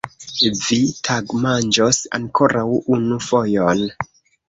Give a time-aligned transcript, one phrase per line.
[0.61, 0.77] Vi
[1.09, 2.67] tagmanĝos ankoraŭ
[2.99, 3.89] unu fojon!